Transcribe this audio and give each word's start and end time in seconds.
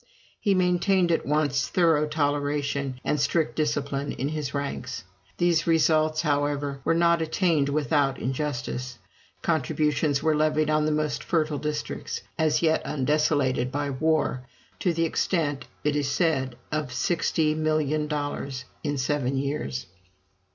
He 0.39 0.55
maintained 0.55 1.11
at 1.11 1.27
once 1.27 1.67
thorough 1.67 2.07
toleration, 2.07 2.99
and 3.05 3.19
strict 3.19 3.55
discipline 3.55 4.13
in 4.13 4.29
his 4.29 4.51
ranks. 4.51 5.03
These 5.37 5.67
results, 5.67 6.21
however, 6.23 6.79
were 6.83 6.95
not 6.95 7.21
attained 7.21 7.69
without 7.69 8.17
injustice. 8.17 8.97
Contributions 9.43 10.23
were 10.23 10.33
levied 10.35 10.71
on 10.71 10.87
the 10.87 10.91
most 10.91 11.23
fertile 11.23 11.59
districts, 11.59 12.21
as 12.39 12.63
yet 12.63 12.81
undesolated 12.83 13.71
by 13.71 13.91
war, 13.91 14.41
to 14.79 14.91
the 14.91 15.05
extent, 15.05 15.65
as 15.65 15.91
it 15.91 15.95
is 15.95 16.09
said, 16.09 16.55
of 16.71 16.87
$60,000,000 16.87 18.63
in 18.83 18.97
seven 18.97 19.37
years. 19.37 19.85